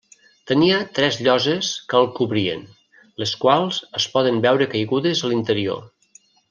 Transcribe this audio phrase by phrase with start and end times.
[0.51, 2.65] Tenia tres lloses que el cobrien,
[3.25, 5.91] les quals es poden veure caigudes a l'interior.